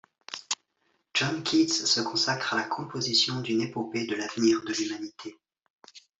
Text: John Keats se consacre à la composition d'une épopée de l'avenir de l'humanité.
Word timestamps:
John 1.15 1.43
Keats 1.43 1.85
se 1.85 2.01
consacre 2.01 2.55
à 2.55 2.57
la 2.57 2.63
composition 2.63 3.39
d'une 3.39 3.61
épopée 3.61 4.07
de 4.07 4.15
l'avenir 4.15 4.63
de 4.63 4.73
l'humanité. 4.73 5.37